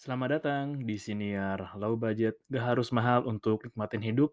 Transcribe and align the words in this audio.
Selamat 0.00 0.40
datang 0.40 0.80
di 0.80 0.96
Siniar 0.96 1.76
Low 1.76 1.92
Budget, 1.92 2.40
gak 2.48 2.72
harus 2.72 2.88
mahal 2.88 3.28
untuk 3.28 3.68
nikmatin 3.68 4.00
hidup. 4.00 4.32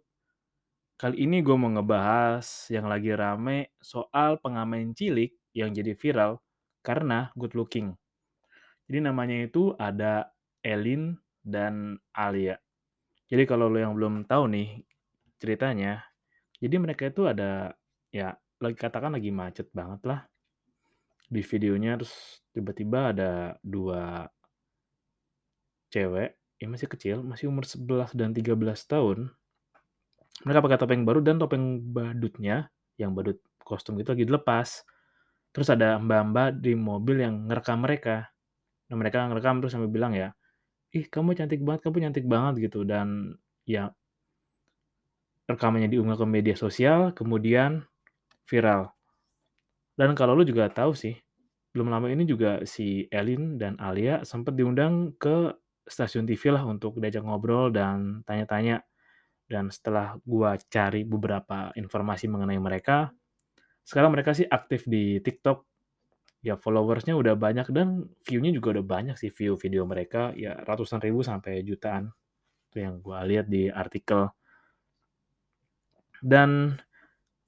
Kali 0.96 1.28
ini 1.28 1.44
gue 1.44 1.60
mau 1.60 1.68
ngebahas 1.68 2.72
yang 2.72 2.88
lagi 2.88 3.12
rame 3.12 3.76
soal 3.84 4.40
pengamen 4.40 4.96
cilik 4.96 5.36
yang 5.52 5.76
jadi 5.76 5.92
viral 5.92 6.40
karena 6.80 7.36
good 7.36 7.52
looking. 7.52 8.00
Jadi 8.88 9.12
namanya 9.12 9.44
itu 9.44 9.76
ada 9.76 10.32
Elin 10.64 11.20
dan 11.44 12.00
Alia. 12.16 12.56
Jadi 13.28 13.44
kalau 13.44 13.68
lo 13.68 13.76
yang 13.76 13.92
belum 13.92 14.24
tahu 14.24 14.48
nih 14.48 14.88
ceritanya, 15.36 16.00
jadi 16.64 16.80
mereka 16.80 17.12
itu 17.12 17.28
ada 17.28 17.76
ya 18.08 18.40
lagi 18.64 18.78
katakan 18.80 19.20
lagi 19.20 19.36
macet 19.36 19.68
banget 19.76 20.00
lah 20.08 20.24
di 21.28 21.44
videonya 21.44 22.00
terus 22.00 22.40
tiba-tiba 22.56 23.12
ada 23.12 23.60
dua 23.60 24.32
cewek 25.94 26.38
yang 26.58 26.74
masih 26.74 26.90
kecil, 26.90 27.22
masih 27.22 27.50
umur 27.50 27.64
11 27.64 28.14
dan 28.18 28.34
13 28.34 28.86
tahun. 28.90 29.30
Mereka 30.46 30.60
pakai 30.62 30.78
topeng 30.78 31.02
baru 31.06 31.20
dan 31.22 31.38
topeng 31.38 31.82
badutnya, 31.82 32.70
yang 32.98 33.14
badut 33.14 33.38
kostum 33.62 33.98
itu 34.02 34.10
lagi 34.14 34.26
dilepas. 34.26 34.86
Terus 35.54 35.68
ada 35.74 35.98
mbak-mbak 35.98 36.62
di 36.62 36.74
mobil 36.78 37.22
yang 37.26 37.50
ngerekam 37.50 37.82
mereka. 37.86 38.30
Nah, 38.90 38.96
mereka 38.98 39.26
ngerekam 39.28 39.60
terus 39.62 39.74
sambil 39.74 39.90
bilang 39.90 40.14
ya, 40.14 40.34
"Ih, 40.94 41.06
kamu 41.10 41.38
cantik 41.38 41.62
banget, 41.62 41.82
kamu 41.86 41.98
cantik 42.10 42.26
banget," 42.26 42.54
gitu. 42.70 42.86
Dan 42.88 43.38
ya 43.68 43.92
rekamannya 45.48 45.90
diunggah 45.92 46.20
ke 46.20 46.28
media 46.28 46.56
sosial, 46.60 47.16
kemudian 47.16 47.88
viral. 48.48 48.92
Dan 49.98 50.14
kalau 50.14 50.38
lu 50.38 50.44
juga 50.46 50.70
tahu 50.70 50.94
sih, 50.94 51.16
belum 51.74 51.90
lama 51.90 52.08
ini 52.12 52.28
juga 52.28 52.62
si 52.68 53.08
Elin 53.10 53.58
dan 53.58 53.80
Alia 53.82 54.22
sempat 54.28 54.54
diundang 54.54 55.16
ke 55.18 55.56
stasiun 55.88 56.28
TV 56.28 56.52
lah 56.54 56.68
untuk 56.68 57.00
diajak 57.00 57.24
ngobrol 57.24 57.72
dan 57.72 58.22
tanya-tanya. 58.28 58.84
Dan 59.48 59.72
setelah 59.72 60.20
gua 60.28 60.60
cari 60.60 61.08
beberapa 61.08 61.72
informasi 61.74 62.28
mengenai 62.28 62.60
mereka, 62.60 63.16
sekarang 63.88 64.12
mereka 64.12 64.36
sih 64.36 64.44
aktif 64.44 64.84
di 64.84 65.24
TikTok. 65.24 65.64
Ya 66.44 66.60
followersnya 66.60 67.16
udah 67.16 67.34
banyak 67.34 67.72
dan 67.74 68.12
view-nya 68.28 68.52
juga 68.54 68.78
udah 68.78 68.86
banyak 68.86 69.16
sih 69.16 69.32
view 69.32 69.56
video 69.56 69.88
mereka, 69.88 70.36
ya 70.36 70.60
ratusan 70.68 71.00
ribu 71.00 71.24
sampai 71.24 71.64
jutaan. 71.64 72.12
Itu 72.70 72.84
yang 72.84 73.00
gua 73.00 73.24
lihat 73.24 73.48
di 73.48 73.72
artikel. 73.72 74.28
Dan 76.20 76.76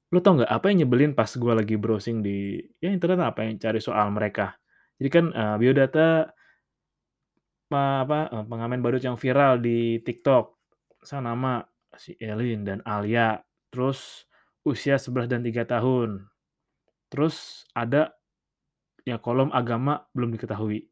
lu 0.09 0.19
tau 0.23 0.41
nggak 0.41 0.49
apa 0.49 0.65
yang 0.71 0.87
nyebelin 0.87 1.13
pas 1.13 1.29
gua 1.37 1.59
lagi 1.59 1.75
browsing 1.75 2.23
di 2.23 2.63
ya 2.81 2.89
internet 2.89 3.19
apa 3.21 3.43
yang 3.43 3.59
cari 3.59 3.83
soal 3.83 4.07
mereka. 4.09 4.55
Jadi 4.97 5.09
kan 5.11 5.25
uh, 5.35 5.55
biodata 5.59 6.31
pa 7.69 8.03
apa, 8.05 8.19
eee, 8.33 8.43
pengamen 8.49 8.81
badut 8.83 9.03
yang 9.05 9.17
viral 9.19 9.61
di 9.61 10.01
TikTok. 10.01 10.57
Misal 11.05 11.21
nama 11.23 11.63
si 11.95 12.17
Elin 12.19 12.65
dan 12.67 12.79
Alia, 12.83 13.39
terus 13.71 14.25
usia 14.65 14.97
11 14.99 15.29
dan 15.31 15.41
3 15.45 15.63
tahun. 15.63 16.27
Terus 17.09 17.65
ada 17.73 18.13
ya 19.07 19.17
kolom 19.21 19.49
agama 19.53 20.03
belum 20.13 20.35
diketahui. 20.35 20.85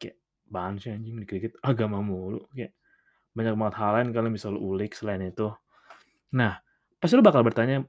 Kayak 0.00 0.16
apaan 0.50 0.74
sih 0.80 0.90
anjing 0.94 1.16
dikit-dikit 1.22 1.58
agama 1.64 2.00
mulu, 2.04 2.46
kayak 2.54 2.72
banyak 3.36 3.54
banget 3.56 3.74
hal 3.80 3.90
lain 4.00 4.08
kalian 4.14 4.34
bisa 4.36 4.48
lu 4.52 4.60
ulik 4.62 4.92
selain 4.96 5.22
itu. 5.24 5.48
Nah, 6.36 6.58
pasti 7.00 7.14
lu 7.18 7.24
bakal 7.24 7.44
bertanya, 7.46 7.84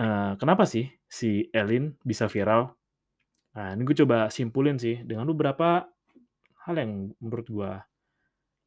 eee, 0.00 0.32
kenapa 0.40 0.64
sih 0.68 0.86
si 1.08 1.48
Elin 1.54 1.94
bisa 2.02 2.26
viral? 2.30 2.74
Nah, 3.56 3.74
ini 3.74 3.82
gue 3.86 3.96
coba 4.06 4.30
simpulin 4.30 4.78
sih 4.78 5.02
dengan 5.04 5.26
beberapa 5.30 5.84
hal 6.68 6.76
yang 6.76 6.92
menurut 7.16 7.48
gua, 7.48 7.72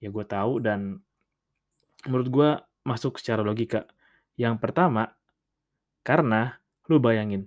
ya 0.02 0.10
gua 0.10 0.26
tahu 0.26 0.58
dan 0.58 0.98
menurut 2.10 2.28
gua 2.34 2.50
masuk 2.82 3.22
secara 3.22 3.46
logika. 3.46 3.86
Yang 4.34 4.58
pertama, 4.58 5.14
karena 6.02 6.58
lu 6.90 6.98
bayangin, 6.98 7.46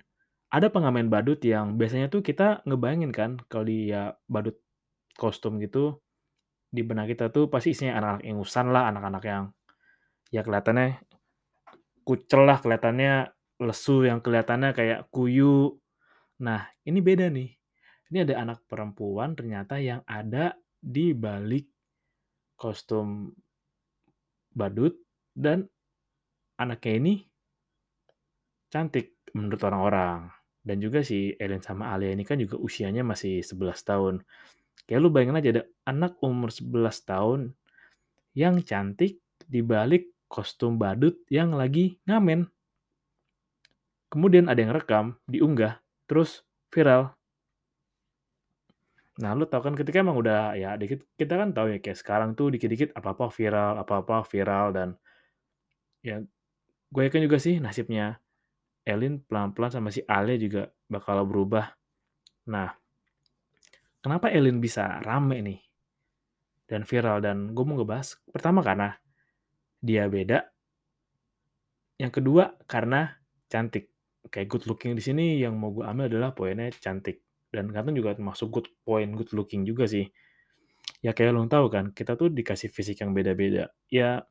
ada 0.55 0.71
pengamen 0.71 1.11
badut 1.11 1.43
yang 1.43 1.75
biasanya 1.75 2.07
tuh 2.07 2.23
kita 2.23 2.63
ngebayangin 2.63 3.11
kan 3.11 3.43
kalau 3.51 3.67
dia 3.67 4.15
badut 4.31 4.55
kostum 5.19 5.59
gitu, 5.59 5.99
di 6.71 6.87
benak 6.87 7.11
kita 7.11 7.35
tuh 7.35 7.51
pasti 7.51 7.75
isinya 7.75 7.99
anak-anak 7.99 8.23
ingusan 8.31 8.67
lah, 8.71 8.95
anak-anak 8.95 9.23
yang 9.27 9.45
ya 10.31 10.47
kelihatannya 10.47 11.03
kucel 12.07 12.47
lah, 12.47 12.63
kelihatannya 12.63 13.35
lesu, 13.59 14.07
yang 14.07 14.23
kelihatannya 14.23 14.71
kayak 14.71 15.01
kuyu. 15.11 15.79
Nah, 16.43 16.67
ini 16.87 16.99
beda 17.03 17.31
nih. 17.31 17.55
Ini 18.15 18.31
ada 18.31 18.47
anak 18.47 18.71
perempuan 18.71 19.35
ternyata 19.35 19.83
yang 19.83 20.07
ada 20.07 20.55
di 20.79 21.11
balik 21.11 21.67
kostum 22.55 23.35
badut 24.55 24.95
dan 25.35 25.67
anaknya 26.55 26.95
ini 26.95 27.15
cantik 28.71 29.19
menurut 29.35 29.59
orang-orang. 29.67 30.31
Dan 30.63 30.79
juga 30.79 31.03
si 31.03 31.35
Elin 31.43 31.59
sama 31.59 31.91
Alia 31.91 32.15
ini 32.15 32.23
kan 32.23 32.39
juga 32.39 32.55
usianya 32.55 33.03
masih 33.03 33.43
11 33.43 33.83
tahun. 33.83 34.15
Kayak 34.87 35.01
lu 35.03 35.11
bayangin 35.11 35.39
aja 35.43 35.51
ada 35.51 35.65
anak 35.83 36.15
umur 36.23 36.55
11 36.55 37.11
tahun 37.11 37.41
yang 38.39 38.63
cantik 38.63 39.19
di 39.43 39.59
balik 39.59 40.15
kostum 40.31 40.79
badut 40.79 41.19
yang 41.27 41.51
lagi 41.51 41.99
ngamen. 42.07 42.47
Kemudian 44.07 44.47
ada 44.47 44.63
yang 44.63 44.71
rekam, 44.71 45.19
diunggah, 45.27 45.83
terus 46.07 46.47
viral. 46.71 47.19
Nah, 49.15 49.31
lu 49.39 49.47
tahu 49.47 49.63
kan 49.63 49.75
ketika 49.79 50.03
emang 50.03 50.19
udah 50.19 50.59
ya 50.59 50.75
dikit 50.75 51.07
kita 51.15 51.39
kan 51.39 51.55
tahu 51.55 51.71
ya 51.71 51.79
kayak 51.79 51.99
sekarang 51.99 52.35
tuh 52.35 52.51
dikit-dikit 52.51 52.91
apa-apa 52.99 53.31
viral 53.31 53.79
apa-apa 53.79 54.27
viral 54.27 54.75
dan 54.75 54.89
ya 56.03 56.19
gue 56.91 57.03
yakin 57.07 57.23
juga 57.23 57.39
sih 57.39 57.63
nasibnya 57.63 58.19
Elin 58.83 59.23
pelan-pelan 59.23 59.71
sama 59.71 59.89
si 59.95 60.03
Ale 60.05 60.35
juga 60.37 60.67
bakal 60.91 61.23
berubah. 61.31 61.79
Nah, 62.51 62.75
kenapa 64.03 64.35
Elin 64.35 64.59
bisa 64.59 64.99
rame 65.01 65.41
nih 65.41 65.61
dan 66.67 66.83
viral 66.83 67.23
dan 67.23 67.55
gue 67.55 67.65
mau 67.65 67.79
ngebahas 67.79 68.19
pertama 68.35 68.67
karena 68.67 68.99
dia 69.79 70.11
beda. 70.11 70.43
Yang 72.03 72.13
kedua 72.19 72.59
karena 72.67 73.15
cantik. 73.47 73.95
Kayak 74.25 74.49
good 74.51 74.65
looking 74.67 74.97
di 74.97 75.05
sini 75.05 75.39
yang 75.39 75.55
mau 75.55 75.71
gue 75.71 75.85
ambil 75.85 76.09
adalah 76.09 76.33
poinnya 76.33 76.73
cantik 76.73 77.21
dan 77.55 77.71
kadang 77.71 77.95
juga 77.95 78.19
termasuk 78.19 78.51
good 78.51 78.69
point, 78.83 79.15
good 79.15 79.31
looking 79.31 79.63
juga 79.63 79.87
sih. 79.87 80.11
Ya 81.01 81.15
kayak 81.15 81.37
lo 81.37 81.47
tahu 81.47 81.71
kan, 81.71 81.95
kita 81.95 82.19
tuh 82.19 82.33
dikasih 82.33 82.69
fisik 82.73 83.01
yang 83.01 83.15
beda-beda. 83.15 83.71
Ya 83.89 84.27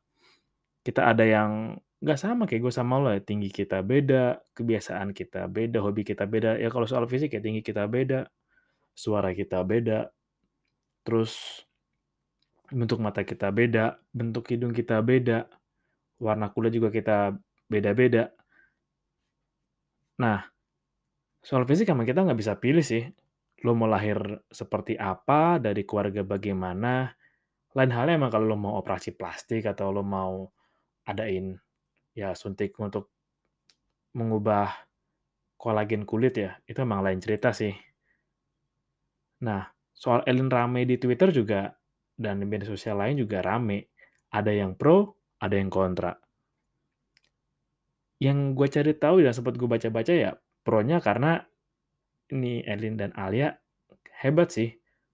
kita 0.83 1.07
ada 1.07 1.23
yang 1.23 1.79
nggak 2.03 2.19
sama 2.19 2.43
kayak 2.43 2.67
gue 2.67 2.73
sama 2.75 2.99
lo 2.99 3.09
ya, 3.15 3.23
tinggi 3.23 3.47
kita 3.47 3.79
beda, 3.79 4.43
kebiasaan 4.51 5.15
kita 5.15 5.47
beda, 5.47 5.79
hobi 5.79 6.03
kita 6.03 6.27
beda. 6.27 6.59
Ya 6.59 6.67
kalau 6.67 6.83
soal 6.83 7.07
fisik 7.07 7.31
ya 7.31 7.39
tinggi 7.39 7.63
kita 7.63 7.87
beda, 7.87 8.27
suara 8.91 9.31
kita 9.31 9.63
beda, 9.63 10.11
terus 11.07 11.63
bentuk 12.73 12.99
mata 12.99 13.23
kita 13.23 13.47
beda, 13.55 14.01
bentuk 14.11 14.51
hidung 14.51 14.75
kita 14.75 14.99
beda, 14.99 15.47
warna 16.19 16.51
kulit 16.51 16.75
juga 16.75 16.89
kita 16.91 17.37
beda-beda. 17.71 18.33
Nah, 20.19 20.52
Soal 21.43 21.67
fisik 21.67 21.91
emang 21.91 22.07
kita 22.07 22.23
nggak 22.23 22.39
bisa 22.39 22.55
pilih 22.55 22.81
sih. 22.81 23.03
Lo 23.67 23.75
mau 23.75 23.87
lahir 23.87 24.17
seperti 24.47 24.95
apa, 24.95 25.59
dari 25.59 25.83
keluarga 25.83 26.23
bagaimana. 26.23 27.11
Lain 27.75 27.91
halnya 27.91 28.15
emang 28.15 28.31
kalau 28.31 28.55
lo 28.55 28.57
mau 28.57 28.79
operasi 28.79 29.11
plastik 29.11 29.67
atau 29.67 29.91
lo 29.91 30.07
mau 30.07 30.47
adain 31.03 31.59
ya 32.15 32.31
suntik 32.31 32.77
untuk 32.79 33.11
mengubah 34.15 34.69
kolagen 35.57 36.05
kulit 36.05 36.37
ya, 36.37 36.55
itu 36.69 36.79
emang 36.79 37.01
lain 37.01 37.19
cerita 37.19 37.51
sih. 37.51 37.73
Nah, 39.43 39.67
soal 39.91 40.23
Ellen 40.29 40.47
rame 40.47 40.87
di 40.87 40.95
Twitter 41.01 41.33
juga 41.33 41.73
dan 42.13 42.39
di 42.39 42.45
media 42.47 42.69
sosial 42.69 43.01
lain 43.01 43.19
juga 43.19 43.43
rame. 43.43 43.91
Ada 44.31 44.53
yang 44.53 44.77
pro, 44.77 45.17
ada 45.41 45.55
yang 45.57 45.71
kontra. 45.73 46.13
Yang 48.21 48.37
gue 48.55 48.67
cari 48.69 48.93
tahu 48.95 49.15
dan 49.25 49.33
sempat 49.35 49.57
gue 49.57 49.67
baca-baca 49.67 50.13
ya, 50.13 50.31
Pro-nya 50.63 51.03
karena 51.03 51.43
ini 52.31 52.63
Elin 52.63 52.95
dan 52.95 53.11
Alia 53.19 53.51
hebat 54.23 54.55
sih. 54.55 54.71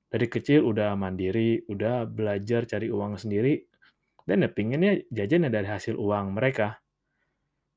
Dari 0.10 0.26
kecil 0.26 0.66
udah 0.66 0.98
mandiri, 0.98 1.62
udah 1.70 2.10
belajar 2.10 2.66
cari 2.66 2.90
uang 2.90 3.22
sendiri, 3.22 3.62
dan 4.26 4.42
ya 4.42 4.50
pinginnya 4.50 4.98
jajan 5.14 5.46
ya 5.46 5.54
dari 5.54 5.70
hasil 5.70 5.94
uang 6.02 6.34
mereka. 6.34 6.82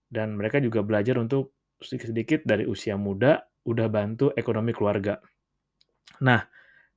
Dan 0.08 0.40
mereka 0.40 0.56
juga 0.56 0.80
belajar 0.80 1.20
untuk 1.20 1.52
sedikit-sedikit 1.76 2.48
dari 2.48 2.64
usia 2.64 2.96
muda, 2.96 3.36
udah 3.68 3.84
bantu 3.92 4.32
ekonomi 4.32 4.72
keluarga. 4.72 5.20
Nah, 6.24 6.40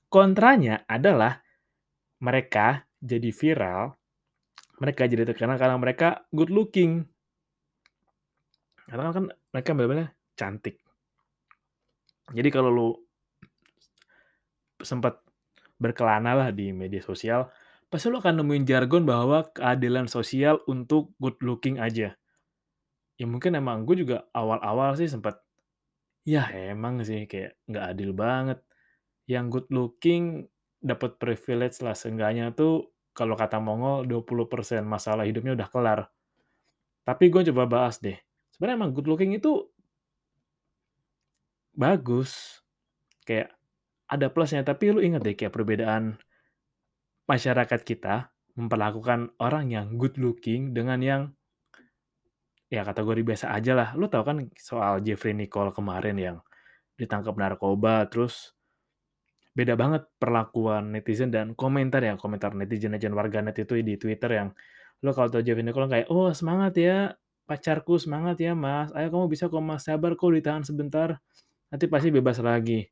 kontranya 0.08 0.88
adalah 0.88 1.36
mereka 2.24 2.88
jadi 3.04 3.36
viral, 3.36 3.92
mereka 4.80 5.04
jadi 5.04 5.28
terkenal 5.28 5.60
karena 5.60 5.76
mereka 5.76 6.24
good 6.32 6.52
looking. 6.52 7.04
Karena 8.88 9.12
kan 9.12 9.28
mereka 9.52 9.70
benar-benar 9.76 10.16
cantik. 10.36 10.80
Jadi 12.32 12.50
kalau 12.52 12.70
lu 12.70 12.90
sempat 14.82 15.22
berkelana 15.80 16.36
lah 16.36 16.50
di 16.52 16.72
media 16.72 17.04
sosial, 17.04 17.52
pasti 17.88 18.08
lu 18.12 18.20
akan 18.20 18.44
nemuin 18.44 18.66
jargon 18.68 19.04
bahwa 19.04 19.48
keadilan 19.56 20.08
sosial 20.08 20.60
untuk 20.68 21.16
good 21.20 21.38
looking 21.44 21.80
aja. 21.80 22.16
Ya 23.16 23.26
mungkin 23.28 23.56
emang 23.56 23.88
gue 23.88 24.04
juga 24.04 24.28
awal-awal 24.36 25.00
sih 25.00 25.08
sempet, 25.08 25.40
"Yah 26.28 26.48
emang 26.52 27.04
sih 27.08 27.28
kayak 27.30 27.60
nggak 27.70 27.86
adil 27.96 28.12
banget, 28.12 28.60
yang 29.30 29.48
good 29.52 29.68
looking 29.72 30.48
dapat 30.84 31.18
privilege 31.22 31.80
lah, 31.84 31.96
seenggaknya 31.96 32.52
tuh 32.52 32.92
kalau 33.16 33.36
kata 33.40 33.58
Mongol 33.64 34.08
20% 34.08 34.84
masalah 34.88 35.24
hidupnya 35.28 35.56
udah 35.56 35.70
kelar." 35.72 36.00
Tapi 37.06 37.30
gue 37.30 37.42
coba 37.54 37.64
bahas 37.70 38.02
deh, 38.02 38.18
sebenarnya 38.52 38.78
emang 38.82 38.92
good 38.96 39.08
looking 39.08 39.38
itu 39.38 39.70
bagus, 41.76 42.64
kayak 43.28 43.52
ada 44.08 44.28
plusnya, 44.32 44.64
tapi 44.64 44.92
lu 44.96 45.02
inget 45.04 45.22
deh 45.22 45.36
kayak 45.36 45.54
perbedaan 45.54 46.18
masyarakat 47.26 47.82
kita 47.82 48.32
memperlakukan 48.56 49.36
orang 49.42 49.74
yang 49.74 49.86
good 50.00 50.16
looking 50.16 50.72
dengan 50.72 51.00
yang 51.04 51.22
ya 52.72 52.82
kategori 52.88 53.22
biasa 53.22 53.52
aja 53.52 53.74
lah. 53.76 53.90
Lu 54.00 54.08
tahu 54.08 54.24
kan 54.24 54.38
soal 54.56 55.04
Jeffrey 55.04 55.36
Nicole 55.36 55.76
kemarin 55.76 56.18
yang 56.18 56.38
ditangkap 56.96 57.36
narkoba, 57.36 58.08
terus 58.08 58.56
beda 59.56 59.76
banget 59.80 60.04
perlakuan 60.20 60.92
netizen 60.92 61.32
dan 61.32 61.56
komentar 61.56 62.04
ya, 62.04 62.16
komentar 62.20 62.52
netizen-netizen 62.56 63.16
warganet 63.16 63.56
itu 63.56 63.80
di 63.80 63.96
Twitter 63.96 64.32
yang, 64.32 64.50
lu 65.04 65.12
kalau 65.16 65.32
tahu 65.32 65.44
Jeffrey 65.44 65.64
Nicole 65.64 65.88
kayak, 65.92 66.08
"Oh 66.12 66.32
semangat 66.36 66.76
ya 66.80 67.16
pacarku, 67.46 67.96
semangat 68.02 68.42
ya 68.42 68.58
Mas, 68.58 68.90
ayo 68.98 69.08
kamu 69.14 69.30
bisa 69.32 69.48
kok 69.48 69.62
Mas, 69.64 69.86
sabar 69.86 70.18
kok 70.18 70.34
ditahan 70.34 70.66
sebentar, 70.66 71.22
nanti 71.76 71.92
pasti 71.92 72.10
bebas 72.16 72.40
lagi." 72.40 72.88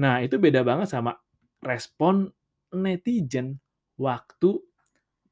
Nah 0.00 0.24
itu 0.24 0.40
beda 0.40 0.64
banget 0.64 0.88
sama 0.88 1.12
respon 1.60 2.32
netizen 2.72 3.60
waktu 4.00 4.56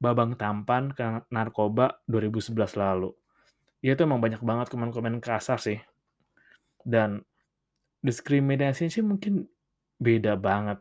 Babang 0.00 0.32
Tampan 0.36 0.96
kena 0.96 1.28
narkoba 1.28 2.00
2011 2.08 2.56
lalu. 2.80 3.12
Itu 3.84 4.00
emang 4.04 4.20
banyak 4.20 4.40
banget 4.40 4.72
komen-komen 4.72 5.20
kasar 5.20 5.60
sih. 5.60 5.76
Dan 6.80 7.20
diskriminasi 8.00 8.88
sih 8.88 9.04
mungkin 9.04 9.44
beda 10.00 10.40
banget. 10.40 10.80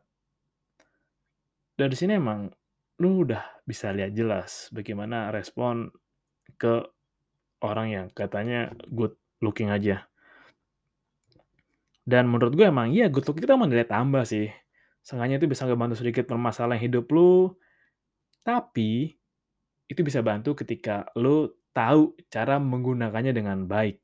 Dari 1.76 1.96
sini 1.96 2.16
emang 2.16 2.48
lu 3.00 3.28
udah 3.28 3.64
bisa 3.64 3.92
lihat 3.92 4.16
jelas 4.16 4.72
bagaimana 4.72 5.32
respon 5.32 5.92
ke 6.56 6.84
orang 7.64 7.88
yang 7.92 8.08
katanya 8.12 8.72
good 8.92 9.16
looking 9.44 9.72
aja. 9.72 10.08
Dan 12.04 12.28
menurut 12.28 12.56
gue 12.56 12.66
emang 12.68 12.92
iya 12.92 13.08
good 13.08 13.26
looking 13.28 13.46
itu 13.46 13.54
emang 13.54 13.70
nilai 13.72 13.88
tambah 13.88 14.24
sih. 14.26 14.50
Seenggaknya 15.04 15.40
itu 15.40 15.48
bisa 15.48 15.64
ngebantu 15.66 15.96
sedikit 16.00 16.28
permasalahan 16.28 16.82
hidup 16.82 17.08
lu, 17.10 17.56
tapi 18.44 19.18
itu 19.90 20.02
bisa 20.06 20.22
bantu 20.22 20.54
ketika 20.54 21.10
lu 21.18 21.50
tahu 21.74 22.14
cara 22.30 22.62
menggunakannya 22.62 23.34
dengan 23.34 23.66
baik. 23.66 23.98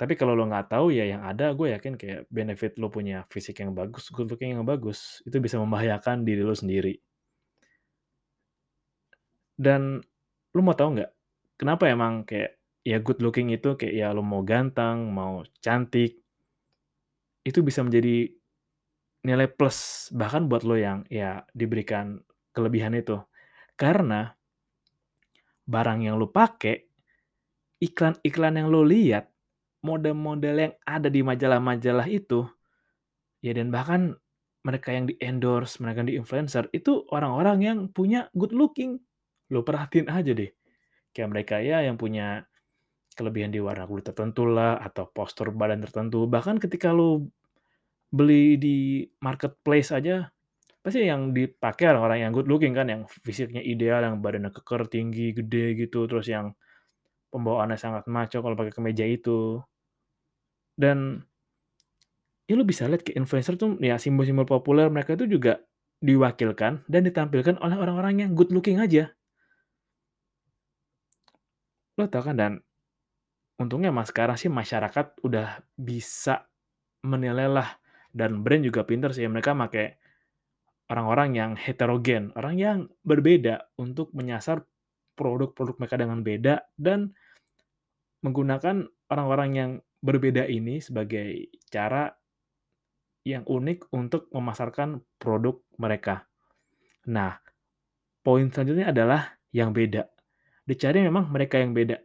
Tapi 0.00 0.16
kalau 0.16 0.32
lu 0.32 0.48
nggak 0.48 0.72
tahu, 0.72 0.96
ya 0.96 1.04
yang 1.04 1.20
ada 1.28 1.52
gue 1.52 1.76
yakin 1.76 2.00
kayak 2.00 2.24
benefit 2.32 2.80
lu 2.80 2.88
punya 2.88 3.28
fisik 3.28 3.60
yang 3.60 3.76
bagus, 3.76 4.08
good 4.08 4.32
looking 4.32 4.56
yang 4.56 4.64
bagus, 4.64 5.20
itu 5.28 5.36
bisa 5.44 5.60
membahayakan 5.60 6.24
diri 6.24 6.40
lu 6.40 6.56
sendiri. 6.56 6.96
Dan 9.60 10.00
lu 10.56 10.60
mau 10.64 10.72
tahu 10.72 10.96
nggak, 10.96 11.10
kenapa 11.60 11.92
emang 11.92 12.24
kayak 12.24 12.56
ya 12.80 12.96
good 13.04 13.20
looking 13.20 13.52
itu 13.52 13.76
kayak 13.76 13.92
ya 13.92 14.08
lu 14.16 14.24
mau 14.24 14.40
ganteng, 14.40 15.12
mau 15.12 15.44
cantik, 15.60 16.16
itu 17.46 17.64
bisa 17.64 17.80
menjadi 17.80 18.28
nilai 19.20 19.48
plus 19.52 20.08
bahkan 20.16 20.48
buat 20.48 20.64
lo 20.64 20.76
yang 20.76 21.04
ya 21.12 21.44
diberikan 21.52 22.20
kelebihan 22.56 22.96
itu. 22.96 23.20
Karena 23.76 24.28
barang 25.64 26.04
yang 26.04 26.18
lu 26.18 26.28
pakai, 26.28 26.84
iklan-iklan 27.80 28.58
yang 28.60 28.68
lu 28.68 28.84
lihat, 28.84 29.30
model-model 29.80 30.54
yang 30.58 30.74
ada 30.84 31.08
di 31.08 31.24
majalah-majalah 31.24 32.04
itu, 32.10 32.44
ya 33.40 33.56
dan 33.56 33.72
bahkan 33.72 34.18
mereka 34.60 34.92
yang 34.92 35.08
di-endorse, 35.08 35.80
mereka 35.80 36.04
yang 36.04 36.10
di-influencer, 36.12 36.68
itu 36.76 37.08
orang-orang 37.08 37.58
yang 37.64 37.78
punya 37.88 38.28
good 38.36 38.52
looking. 38.52 39.00
Lu 39.48 39.64
perhatiin 39.64 40.12
aja 40.12 40.36
deh. 40.36 40.52
Kayak 41.16 41.28
mereka 41.32 41.56
ya 41.64 41.80
yang 41.80 41.96
punya 41.96 42.44
kelebihan 43.20 43.52
di 43.52 43.60
warna 43.60 43.84
kulit 43.84 44.08
tertentu 44.08 44.48
lah, 44.48 44.80
atau 44.80 45.04
postur 45.12 45.52
badan 45.52 45.84
tertentu. 45.84 46.24
Bahkan 46.24 46.56
ketika 46.56 46.88
lu 46.96 47.28
beli 48.08 48.56
di 48.56 49.04
marketplace 49.20 49.92
aja, 49.92 50.32
pasti 50.80 51.04
yang 51.04 51.36
dipakai 51.36 51.92
orang-orang 51.92 52.24
yang 52.24 52.32
good 52.32 52.48
looking 52.48 52.72
kan, 52.72 52.88
yang 52.88 53.04
fisiknya 53.20 53.60
ideal, 53.60 54.00
yang 54.00 54.24
badannya 54.24 54.48
keker, 54.50 54.88
tinggi, 54.88 55.36
gede 55.36 55.76
gitu, 55.76 56.08
terus 56.08 56.26
yang 56.32 56.56
pembawaannya 57.30 57.78
sangat 57.78 58.04
macho 58.08 58.40
kalau 58.40 58.56
pakai 58.56 58.74
kemeja 58.74 59.04
itu. 59.04 59.60
Dan 60.74 61.20
ya 62.50 62.58
lu 62.58 62.66
bisa 62.66 62.90
lihat 62.90 63.06
kayak 63.06 63.20
influencer 63.20 63.54
tuh 63.54 63.78
ya 63.78 63.94
simbol-simbol 64.00 64.48
populer 64.48 64.90
mereka 64.90 65.14
itu 65.14 65.30
juga 65.30 65.62
diwakilkan 66.02 66.88
dan 66.90 67.00
ditampilkan 67.06 67.60
oleh 67.62 67.76
orang-orang 67.78 68.26
yang 68.26 68.30
good 68.34 68.50
looking 68.50 68.82
aja. 68.82 69.12
Lo 72.00 72.08
tau 72.08 72.24
kan 72.24 72.34
dan 72.34 72.52
untungnya 73.60 73.92
mas 73.92 74.08
sekarang 74.08 74.40
sih 74.40 74.48
masyarakat 74.48 75.20
udah 75.20 75.60
bisa 75.76 76.48
menilai 77.04 77.44
lah 77.44 77.76
dan 78.10 78.40
brand 78.40 78.64
juga 78.64 78.88
pinter 78.88 79.12
sih 79.12 79.28
mereka 79.28 79.52
make 79.52 80.00
orang-orang 80.90 81.30
yang 81.38 81.50
heterogen, 81.54 82.34
orang 82.34 82.54
yang 82.58 82.78
berbeda 83.06 83.70
untuk 83.78 84.10
menyasar 84.10 84.66
produk-produk 85.14 85.78
mereka 85.78 85.96
dengan 86.00 86.18
beda 86.26 86.54
dan 86.74 87.14
menggunakan 88.26 88.90
orang-orang 89.06 89.50
yang 89.54 89.70
berbeda 90.02 90.50
ini 90.50 90.82
sebagai 90.82 91.52
cara 91.70 92.10
yang 93.22 93.46
unik 93.46 93.92
untuk 93.94 94.26
memasarkan 94.32 95.04
produk 95.20 95.60
mereka. 95.78 96.26
Nah, 97.06 97.38
poin 98.24 98.48
selanjutnya 98.50 98.90
adalah 98.90 99.38
yang 99.54 99.70
beda. 99.70 100.08
Dicari 100.64 101.04
memang 101.04 101.28
mereka 101.30 101.60
yang 101.60 101.70
beda. 101.76 102.00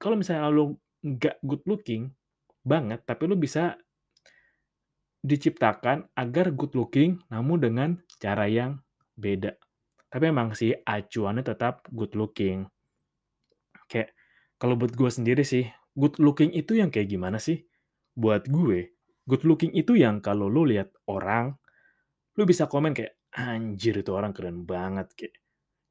Kalau 0.00 0.18
misalnya 0.18 0.50
lu 0.50 0.74
nggak 1.04 1.36
good 1.44 1.62
looking 1.68 2.10
banget, 2.64 3.04
tapi 3.04 3.28
lu 3.28 3.36
bisa 3.36 3.76
diciptakan 5.24 6.08
agar 6.16 6.52
good 6.52 6.72
looking 6.76 7.20
namun 7.32 7.60
dengan 7.60 7.90
cara 8.20 8.44
yang 8.48 8.80
beda. 9.16 9.56
Tapi 10.08 10.24
emang 10.30 10.52
sih 10.56 10.72
acuannya 10.72 11.44
tetap 11.44 11.84
good 11.92 12.12
looking. 12.16 12.68
Kayak 13.88 14.16
kalau 14.56 14.74
buat 14.80 14.96
gue 14.96 15.10
sendiri 15.10 15.44
sih, 15.44 15.68
good 15.92 16.16
looking 16.20 16.52
itu 16.56 16.78
yang 16.78 16.88
kayak 16.88 17.10
gimana 17.12 17.36
sih? 17.36 17.64
Buat 18.16 18.48
gue, 18.48 18.94
good 19.28 19.42
looking 19.44 19.74
itu 19.74 19.98
yang 19.98 20.22
kalau 20.24 20.46
lu 20.48 20.64
lihat 20.68 20.92
orang, 21.10 21.52
lu 22.38 22.42
bisa 22.46 22.70
komen 22.70 22.94
kayak, 22.94 23.18
"Anjir 23.34 23.98
itu 24.00 24.10
orang 24.14 24.30
keren 24.32 24.62
banget," 24.64 25.10
kayak. 25.18 25.34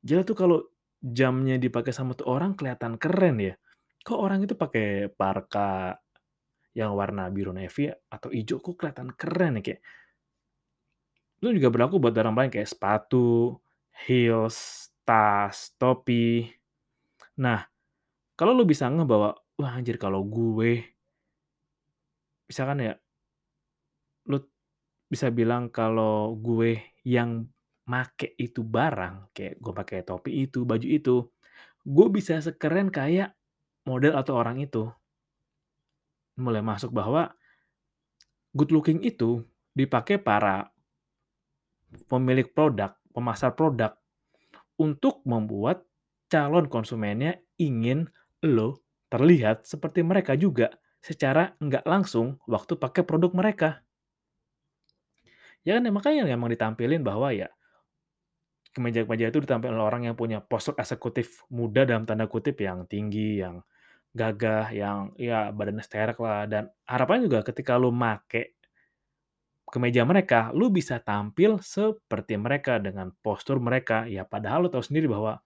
Jadi 0.04 0.22
tuh 0.28 0.38
kalau 0.38 0.60
jamnya 1.04 1.60
dipakai 1.60 1.92
sama 1.92 2.16
tuh 2.16 2.32
orang 2.32 2.56
kelihatan 2.56 2.96
keren 3.00 3.38
ya. 3.44 3.56
Kok 4.04 4.20
orang 4.20 4.44
itu 4.44 4.60
pakai 4.60 5.08
parka 5.16 5.96
yang 6.76 6.92
warna 7.00 7.32
biru 7.32 7.56
navy 7.56 7.88
atau 7.88 8.30
ijo 8.36 8.60
kok 8.60 8.76
kelihatan 8.76 9.16
keren 9.16 9.60
ya, 9.60 9.64
kayak 9.64 9.82
itu 11.42 11.60
juga 11.60 11.70
berlaku 11.74 12.00
buat 12.00 12.16
barang 12.16 12.36
lain 12.40 12.52
kayak 12.54 12.70
sepatu, 12.72 13.58
heels, 14.08 14.92
tas, 15.08 15.76
topi. 15.76 16.48
Nah, 17.42 17.66
kalau 18.38 18.54
lu 18.58 18.66
bisa 18.68 18.90
ngeh 18.92 19.08
bahwa, 19.08 19.36
"Wah 19.60 19.74
anjir 19.80 19.98
kalau 20.02 20.24
gue" 20.28 20.84
misalkan 22.50 22.80
ya 22.84 22.94
lu 24.30 24.40
bisa 25.12 25.28
bilang 25.32 25.68
kalau 25.72 26.36
gue 26.40 26.80
yang 27.04 27.48
make 27.88 28.36
itu 28.40 28.64
barang, 28.64 29.32
kayak 29.36 29.60
gue 29.60 29.74
pakai 29.76 30.00
topi 30.08 30.32
itu, 30.48 30.64
baju 30.64 30.88
itu, 30.88 31.18
gue 31.84 32.08
bisa 32.14 32.40
sekeren 32.40 32.88
kayak 32.94 33.36
model 33.84 34.16
atau 34.16 34.34
orang 34.40 34.60
itu. 34.60 34.90
Mulai 36.40 36.66
masuk 36.66 36.90
bahwa 36.90 37.32
good 38.56 38.74
looking 38.74 39.04
itu 39.06 39.46
dipakai 39.74 40.18
para 40.18 40.74
pemilik 42.10 42.50
produk, 42.50 42.98
pemasar 43.14 43.54
produk, 43.54 43.94
untuk 44.82 45.22
membuat 45.26 45.86
calon 46.30 46.66
konsumennya 46.66 47.38
ingin 47.62 48.10
lo 48.42 48.82
terlihat 49.14 49.70
seperti 49.70 50.02
mereka 50.02 50.34
juga 50.34 50.74
secara 51.04 51.54
nggak 51.62 51.86
langsung 51.86 52.42
waktu 52.50 52.74
pakai 52.74 53.06
produk 53.06 53.30
mereka. 53.36 53.70
Ya 55.62 55.78
kan, 55.78 55.86
ya 55.86 55.92
makanya 55.94 56.22
emang 56.28 56.50
ditampilin 56.50 57.06
bahwa 57.06 57.30
ya 57.32 57.48
kemeja-kemeja 58.74 59.30
itu 59.30 59.40
ditampilkan 59.46 59.78
oleh 59.78 59.86
orang 59.86 60.04
yang 60.10 60.18
punya 60.18 60.42
postur 60.42 60.74
eksekutif 60.82 61.46
muda 61.54 61.86
dalam 61.86 62.10
tanda 62.10 62.26
kutip 62.26 62.58
yang 62.58 62.90
tinggi, 62.90 63.40
yang 63.40 63.62
gagah, 64.14 64.70
yang 64.74 64.98
ya 65.18 65.50
badannya 65.50 65.84
sterek 65.86 66.18
lah 66.22 66.46
dan 66.46 66.64
harapannya 66.86 67.26
juga 67.30 67.40
ketika 67.46 67.74
lu 67.82 67.90
make 67.94 68.56
kemeja 69.74 70.06
mereka, 70.06 70.54
lu 70.54 70.70
bisa 70.70 71.02
tampil 71.02 71.58
seperti 71.64 72.38
mereka 72.38 72.78
dengan 72.78 73.10
postur 73.26 73.58
mereka. 73.58 74.06
Ya 74.06 74.24
padahal 74.28 74.68
lu 74.68 74.70
tahu 74.70 74.84
sendiri 74.86 75.08
bahwa 75.10 75.42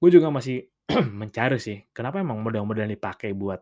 gue 0.00 0.10
juga 0.12 0.28
masih 0.32 0.68
mencari 1.20 1.58
sih, 1.60 1.78
kenapa 1.96 2.20
emang 2.24 2.40
model-model 2.44 2.88
yang 2.88 2.94
dipakai 2.96 3.30
buat 3.36 3.60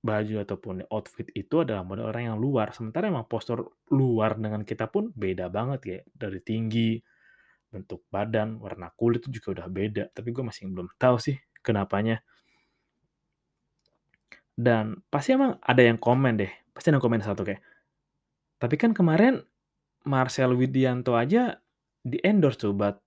baju 0.00 0.34
ataupun 0.40 0.88
outfit 0.88 1.28
itu 1.36 1.60
adalah 1.60 1.84
model 1.84 2.08
orang 2.08 2.32
yang 2.32 2.38
luar, 2.40 2.72
sementara 2.72 3.12
emang 3.12 3.28
postur 3.28 3.76
luar 3.92 4.40
dengan 4.40 4.64
kita 4.64 4.88
pun 4.88 5.12
beda 5.12 5.52
banget 5.52 5.80
ya, 5.84 5.98
dari 6.08 6.40
tinggi, 6.40 6.96
bentuk 7.68 8.08
badan, 8.08 8.56
warna 8.64 8.88
kulit 8.96 9.20
itu 9.24 9.40
juga 9.40 9.60
udah 9.60 9.68
beda, 9.68 10.04
tapi 10.16 10.32
gue 10.32 10.44
masih 10.44 10.72
belum 10.72 10.88
tahu 10.96 11.16
sih 11.20 11.36
kenapanya. 11.60 12.24
Dan 14.60 15.00
pasti 15.08 15.32
emang 15.32 15.56
ada 15.64 15.80
yang 15.80 15.96
komen 15.96 16.36
deh, 16.36 16.52
pasti 16.76 16.92
ada 16.92 17.00
yang 17.00 17.04
komen 17.08 17.24
satu 17.24 17.48
kayak, 17.48 17.64
"Tapi 18.60 18.76
kan 18.76 18.92
kemarin 18.92 19.40
Marcel 20.04 20.52
Widianto 20.52 21.16
aja 21.16 21.56
di-endorse 22.04 22.60
tuh 22.60 22.72
buat 22.76 23.00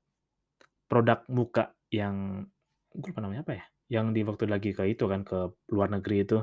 produk 0.89 1.21
muka 1.29 1.77
yang" 1.93 2.47
gue 2.93 3.09
lupa 3.13 3.21
namanya 3.25 3.45
apa 3.45 3.53
ya, 3.57 3.65
yang 4.01 4.13
di 4.17 4.25
waktu 4.25 4.49
lagi 4.49 4.73
ke 4.73 4.85
itu 4.89 5.05
kan, 5.09 5.21
ke 5.25 5.53
luar 5.73 5.89
negeri 5.93 6.25
itu. 6.25 6.39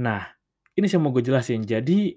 Nah, 0.00 0.24
ini 0.76 0.86
sih 0.88 1.00
mau 1.00 1.12
gue 1.12 1.24
jelasin. 1.24 1.64
Jadi, 1.64 2.16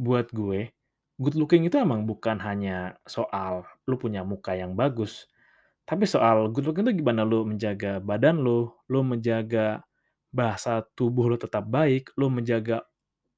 buat 0.00 0.32
gue, 0.32 0.72
good 1.20 1.36
looking 1.36 1.68
itu 1.68 1.76
emang 1.80 2.04
bukan 2.04 2.40
hanya 2.44 2.96
soal 3.08 3.64
lu 3.88 3.96
punya 3.96 4.24
muka 4.24 4.52
yang 4.56 4.76
bagus, 4.76 5.28
tapi 5.88 6.04
soal 6.08 6.48
good 6.52 6.68
looking 6.68 6.84
itu 6.88 7.00
gimana 7.04 7.24
lu 7.24 7.44
menjaga 7.48 8.00
badan 8.04 8.40
lu, 8.42 8.68
lu 8.92 9.00
menjaga 9.06 9.84
bahasa 10.30 10.84
tubuh 10.94 11.32
lu 11.32 11.36
tetap 11.38 11.66
baik, 11.66 12.12
lu 12.18 12.28
menjaga 12.28 12.84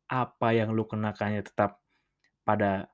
apa 0.09 0.57
yang 0.57 0.73
lu 0.73 0.89
kenakannya 0.89 1.45
tetap 1.45 1.81
pada 2.43 2.89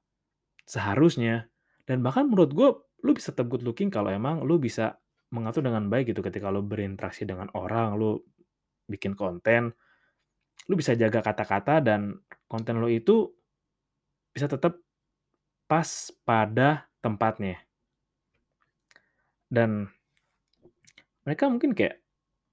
seharusnya, 0.66 1.46
dan 1.86 2.00
bahkan 2.00 2.26
menurut 2.26 2.50
gue, 2.50 2.68
lu 3.04 3.10
bisa 3.12 3.30
tetap 3.30 3.52
good 3.52 3.62
looking 3.62 3.92
kalau 3.92 4.08
emang 4.08 4.42
lu 4.42 4.56
bisa 4.56 4.96
mengatur 5.30 5.62
dengan 5.66 5.86
baik 5.92 6.14
gitu 6.14 6.24
ketika 6.24 6.48
lu 6.48 6.64
berinteraksi 6.64 7.28
dengan 7.28 7.52
orang, 7.54 7.94
lu 7.98 8.18
bikin 8.88 9.12
konten, 9.14 9.72
lu 10.68 10.74
bisa 10.74 10.96
jaga 10.96 11.20
kata-kata 11.20 11.84
dan 11.84 12.16
konten 12.48 12.80
lu 12.80 12.88
itu 12.88 13.28
bisa 14.32 14.48
tetap 14.48 14.80
pas 15.68 15.88
pada 16.24 16.88
tempatnya. 17.04 17.60
Dan 19.50 19.86
mereka 21.24 21.48
mungkin 21.48 21.72
kayak, 21.76 22.00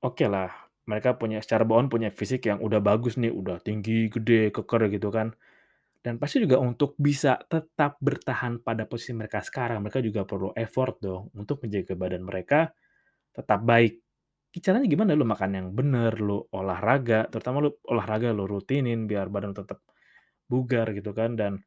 oke 0.03 0.25
lah, 0.27 0.51
mereka 0.90 1.16
punya 1.18 1.40
secara 1.44 1.64
bawaan 1.68 1.88
punya 1.92 2.10
fisik 2.14 2.48
yang 2.50 2.60
udah 2.62 2.80
bagus 2.84 3.16
nih, 3.22 3.32
udah 3.34 3.62
tinggi, 3.62 4.10
gede, 4.12 4.50
keker 4.54 4.90
gitu 4.94 5.10
kan. 5.14 5.34
Dan 6.02 6.18
pasti 6.18 6.42
juga 6.42 6.58
untuk 6.58 6.98
bisa 6.98 7.38
tetap 7.46 8.02
bertahan 8.02 8.62
pada 8.66 8.90
posisi 8.90 9.14
mereka 9.14 9.42
sekarang, 9.46 9.86
mereka 9.86 10.02
juga 10.02 10.26
perlu 10.26 10.50
effort 10.58 10.98
dong 11.02 11.30
untuk 11.38 11.62
menjaga 11.66 11.94
badan 11.94 12.24
mereka 12.26 12.74
tetap 13.36 13.62
baik. 13.66 14.02
Caranya 14.60 14.88
gimana? 14.90 15.16
Lu 15.16 15.24
makan 15.28 15.52
yang 15.56 15.68
bener, 15.76 16.14
lu 16.20 16.44
olahraga, 16.52 17.30
terutama 17.32 17.64
lu 17.64 17.72
olahraga 17.88 18.34
lu 18.36 18.46
rutinin 18.50 19.08
biar 19.08 19.30
badan 19.32 19.54
tetap 19.56 19.80
bugar 20.52 20.92
gitu 20.98 21.12
kan, 21.16 21.36
dan 21.40 21.64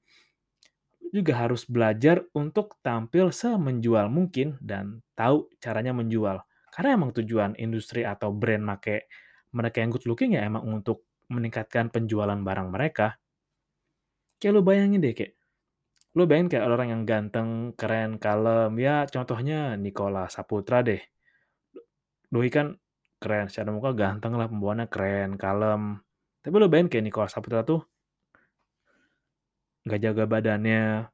juga 1.14 1.32
harus 1.46 1.62
belajar 1.70 2.26
untuk 2.34 2.76
tampil 2.82 3.30
semenjual 3.30 4.10
mungkin 4.10 4.58
dan 4.58 5.00
tahu 5.14 5.46
caranya 5.62 5.94
menjual. 5.94 6.42
Karena 6.74 6.98
emang 6.98 7.14
tujuan 7.14 7.54
industri 7.54 8.02
atau 8.02 8.34
brand 8.34 8.66
make 8.66 9.06
mereka 9.54 9.78
yang 9.78 9.94
good 9.94 10.10
looking 10.10 10.34
ya 10.34 10.42
emang 10.42 10.66
untuk 10.66 11.06
meningkatkan 11.30 11.86
penjualan 11.94 12.34
barang 12.34 12.68
mereka. 12.74 13.14
Kayak 14.42 14.52
lu 14.58 14.62
bayangin 14.66 14.98
deh, 14.98 15.14
kayak 15.14 15.38
lu 16.18 16.26
bayangin 16.26 16.50
kayak 16.50 16.66
orang 16.66 16.88
yang 16.90 17.02
ganteng, 17.06 17.70
keren, 17.78 18.18
kalem, 18.18 18.74
ya 18.82 19.06
contohnya 19.06 19.78
Nicholas 19.78 20.34
Saputra 20.34 20.82
deh. 20.82 20.98
Doi 22.26 22.50
kan 22.50 22.74
keren, 23.22 23.46
secara 23.46 23.70
muka 23.70 23.94
ganteng 23.94 24.34
lah, 24.34 24.50
pembawaannya 24.50 24.90
keren, 24.90 25.38
kalem. 25.38 26.02
Tapi 26.42 26.54
lu 26.58 26.66
bayangin 26.66 26.90
kayak 26.90 27.04
Nicholas 27.06 27.30
Saputra 27.30 27.62
tuh 27.62 27.86
nggak 29.86 30.00
jaga 30.00 30.24
badannya, 30.26 31.06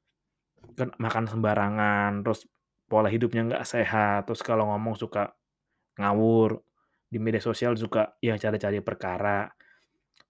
kan 0.78 0.88
makan 0.96 1.24
sembarangan, 1.28 2.24
terus 2.24 2.48
pola 2.88 3.10
hidupnya 3.12 3.46
nggak 3.46 3.66
sehat, 3.66 4.26
terus 4.26 4.40
kalau 4.46 4.70
ngomong 4.70 4.94
suka 4.94 5.34
ngawur, 6.00 6.59
di 7.11 7.19
media 7.19 7.42
sosial 7.42 7.75
suka 7.75 8.16
ya 8.23 8.38
cari-cari 8.38 8.78
perkara, 8.80 9.50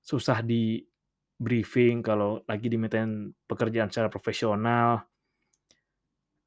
susah 0.00 0.40
di 0.40 0.80
briefing 1.40 2.04
kalau 2.04 2.44
lagi 2.44 2.68
dimintain 2.68 3.32
pekerjaan 3.48 3.88
secara 3.88 4.12
profesional. 4.12 5.04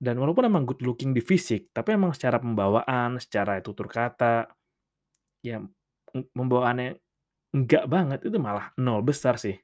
Dan 0.03 0.19
walaupun 0.19 0.51
emang 0.51 0.67
good 0.67 0.83
looking 0.83 1.15
di 1.15 1.23
fisik, 1.23 1.71
tapi 1.71 1.95
emang 1.95 2.11
secara 2.11 2.35
pembawaan, 2.35 3.23
secara 3.23 3.63
tutur 3.63 3.87
kata, 3.87 4.51
ya 5.39 5.63
pembawaannya 6.11 6.99
enggak 7.55 7.85
banget, 7.87 8.19
itu 8.27 8.35
malah 8.35 8.75
nol 8.75 8.99
besar 8.99 9.39
sih. 9.39 9.55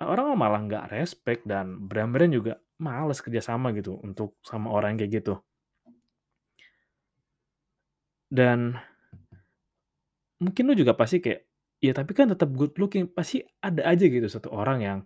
Orang 0.00 0.34
malah 0.34 0.64
nggak 0.64 0.90
respect 0.90 1.44
dan 1.44 1.86
brand-brand 1.86 2.32
juga 2.34 2.58
males 2.80 3.20
kerjasama 3.22 3.70
gitu 3.76 4.00
untuk 4.02 4.40
sama 4.42 4.72
orang 4.72 4.98
kayak 4.98 5.22
gitu. 5.22 5.38
Dan 8.34 8.74
mungkin 10.42 10.62
lu 10.70 10.74
juga 10.76 10.92
pasti 10.96 11.22
kayak, 11.24 11.40
ya 11.84 11.92
tapi 11.96 12.12
kan 12.16 12.26
tetap 12.32 12.50
good 12.54 12.74
looking, 12.80 13.06
pasti 13.10 13.42
ada 13.62 13.82
aja 13.86 14.04
gitu 14.08 14.26
satu 14.30 14.48
orang 14.52 14.78
yang 14.82 14.98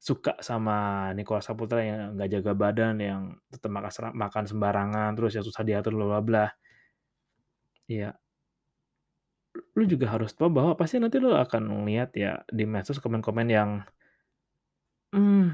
suka 0.00 0.36
sama 0.44 1.10
Nicholas 1.16 1.48
Saputra 1.48 1.80
yang 1.84 2.16
nggak 2.18 2.30
jaga 2.40 2.52
badan, 2.56 2.96
yang 3.02 3.22
tetap 3.52 3.70
makan 4.14 4.44
sembarangan, 4.48 5.10
terus 5.18 5.32
yang 5.38 5.46
susah 5.46 5.64
diatur 5.66 5.94
bla 5.98 6.06
bla 6.18 6.22
bla. 6.24 6.46
Iya. 7.88 8.20
Lu 9.78 9.82
juga 9.92 10.06
harus 10.14 10.30
tahu 10.38 10.46
bahwa 10.56 10.72
pasti 10.78 10.96
nanti 11.02 11.16
lu 11.18 11.30
akan 11.34 11.62
ngelihat 11.82 12.10
ya 12.22 12.32
di 12.58 12.64
medsos 12.72 12.98
komen-komen 13.02 13.48
yang, 13.50 13.70
"Mmm, 15.14 15.46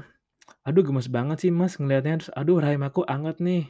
aduh 0.67 0.83
gemes 0.87 1.07
banget 1.17 1.37
sih 1.45 1.51
Mas 1.59 1.73
ngelihatnya," 1.81 2.15
terus, 2.21 2.31
"Aduh 2.39 2.57
rahim 2.63 2.81
aku 2.89 3.01
anget 3.15 3.37
nih, 3.47 3.63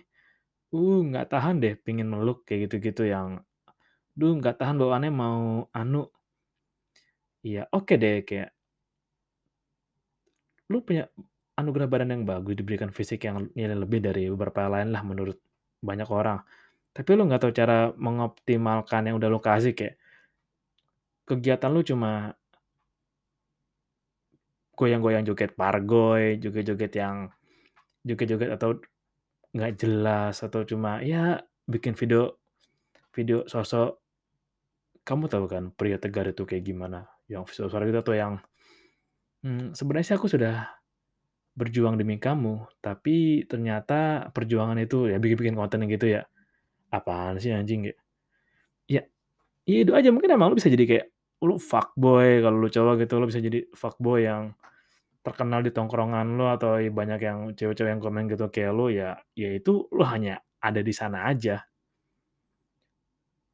uh 0.75 0.99
nggak 1.07 1.27
tahan 1.31 1.55
deh 1.63 1.73
pengen 1.85 2.07
meluk," 2.13 2.43
kayak 2.47 2.67
gitu-gitu 2.67 3.03
yang, 3.07 3.41
"Duh 4.19 4.33
nggak 4.39 4.57
tahan 4.59 4.77
bawaannya 4.81 5.11
mau 5.13 5.67
anu." 5.75 6.09
Iya, 7.45 7.59
oke 7.75 7.93
deh 8.01 8.15
kayak 8.27 8.49
lu 10.71 10.83
punya 10.83 11.07
anugerah 11.55 11.87
badan 11.89 12.11
yang 12.13 12.23
bagus, 12.27 12.53
diberikan 12.59 12.91
fisik 12.91 13.23
yang 13.23 13.47
nilai 13.55 13.75
lebih 13.75 13.99
dari 14.03 14.27
beberapa 14.29 14.67
lain 14.67 14.91
lah 14.91 15.01
menurut 15.01 15.39
banyak 15.79 16.07
orang. 16.11 16.43
Tapi 16.91 17.09
lu 17.15 17.23
nggak 17.27 17.41
tahu 17.47 17.53
cara 17.55 17.93
mengoptimalkan 17.95 19.07
yang 19.09 19.15
udah 19.19 19.29
lu 19.31 19.39
kasih, 19.39 19.73
kayak 19.77 19.95
kegiatan 21.27 21.71
lu 21.71 21.81
cuma 21.83 22.35
goyang-goyang 24.77 25.25
joget 25.25 25.57
pargoy, 25.57 26.37
joget-joget 26.37 26.93
yang 27.01 27.15
joget-joget 28.07 28.49
atau 28.53 28.77
nggak 29.57 29.73
jelas, 29.81 30.35
atau 30.45 30.61
cuma 30.69 31.01
ya 31.03 31.41
bikin 31.67 31.97
video 31.97 32.37
video 33.15 33.43
sosok. 33.49 33.99
Kamu 35.07 35.31
tahu 35.31 35.45
kan 35.47 35.63
pria 35.71 35.95
tegar 36.01 36.27
itu 36.27 36.43
kayak 36.43 36.63
gimana, 36.67 37.07
yang 37.31 37.47
suara 37.47 37.87
gitu 37.87 37.99
atau 38.03 38.11
yang, 38.15 38.33
mmm, 39.45 39.73
"Sebenarnya 39.77 40.05
sih 40.13 40.17
aku 40.19 40.27
sudah 40.31 40.67
berjuang 41.57 41.97
demi 41.99 42.17
kamu, 42.21 42.67
tapi 42.83 43.45
ternyata 43.49 44.29
perjuangan 44.35 44.77
itu" 44.81 45.09
ya 45.11 45.17
bikin-bikin 45.21 45.55
konten 45.59 45.85
gitu 45.91 46.07
ya. 46.19 46.23
Apaan 46.93 47.37
sih 47.41 47.51
anjing, 47.55 47.89
kayak 47.91 47.99
ya 48.89 49.01
ya 49.69 49.77
itu 49.85 49.93
aja, 49.97 50.09
mungkin 50.13 50.31
emang 50.35 50.53
lu 50.53 50.57
bisa 50.59 50.71
jadi 50.73 50.85
kayak 50.87 51.07
lu 51.45 51.57
fuckboy 51.61 52.41
kalau 52.45 52.57
lu 52.63 52.69
cowok 52.71 52.95
gitu, 53.05 53.13
lu 53.21 53.27
bisa 53.29 53.41
jadi 53.43 53.59
fuckboy 53.75 54.25
yang 54.27 54.53
terkenal 55.27 55.59
di 55.65 55.71
tongkrongan 55.75 56.39
lu 56.39 56.47
atau 56.47 56.79
banyak 56.79 57.19
yang 57.19 57.39
cewek-cewek 57.59 57.91
yang 57.99 58.03
komen 58.03 58.31
gitu 58.31 58.47
kayak 58.47 58.71
lu, 58.71 58.87
ya 58.93 59.19
ya 59.35 59.49
itu 59.51 59.85
lu 59.91 60.03
hanya 60.07 60.39
ada 60.63 60.79
di 60.79 60.93
sana 60.95 61.27
aja. 61.27 61.67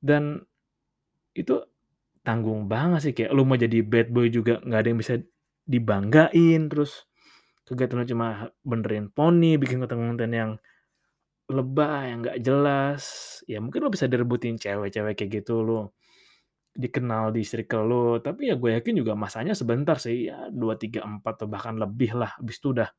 Dan 0.04 0.44
itu 1.34 1.56
tanggung 2.26 2.68
banget 2.72 3.00
sih, 3.10 3.14
kayak 3.18 3.32
lu 3.36 3.44
mau 3.48 3.58
jadi 3.60 3.82
bad 3.86 4.10
boy 4.14 4.28
juga 4.32 4.60
nggak 4.64 4.80
ada 4.82 4.90
yang 4.92 5.02
bisa 5.02 5.16
dibanggain, 5.68 6.62
terus 6.72 7.08
kegiatan 7.68 8.04
lu 8.04 8.08
cuma 8.08 8.28
benerin 8.68 9.08
poni, 9.12 9.58
bikin 9.62 9.80
konten-konten 9.84 10.32
yang 10.34 10.52
lebay, 11.52 12.12
yang 12.16 12.20
nggak 12.24 12.40
jelas, 12.44 13.04
ya 13.50 13.60
mungkin 13.64 13.84
lu 13.86 13.92
bisa 13.94 14.08
direbutin 14.08 14.56
cewek-cewek 14.60 15.16
kayak 15.20 15.44
gitu, 15.44 15.62
lu 15.64 15.92
dikenal 16.74 17.34
di 17.34 17.46
circle 17.46 17.86
lu, 17.86 18.06
tapi 18.22 18.50
ya 18.50 18.56
gue 18.58 18.78
yakin 18.82 18.94
juga 19.02 19.14
masanya 19.14 19.54
sebentar 19.54 19.98
sih, 20.02 20.30
ya 20.30 20.50
2, 20.50 20.74
3, 20.78 21.06
4, 21.06 21.42
atau 21.42 21.48
bahkan 21.50 21.78
lebih 21.78 22.18
lah, 22.18 22.34
habis 22.38 22.58
itu 22.62 22.74
udah 22.74 22.90